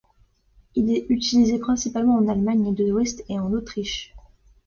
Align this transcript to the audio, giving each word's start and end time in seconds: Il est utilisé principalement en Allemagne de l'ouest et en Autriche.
Il 0.73 0.89
est 0.89 1.05
utilisé 1.09 1.59
principalement 1.59 2.15
en 2.17 2.27
Allemagne 2.27 2.73
de 2.73 2.85
l'ouest 2.85 3.23
et 3.29 3.37
en 3.37 3.51
Autriche. 3.53 4.15